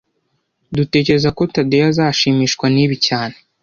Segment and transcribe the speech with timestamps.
[0.77, 3.35] Dutekereza ko Tadeyo azashimishwa nibi cyane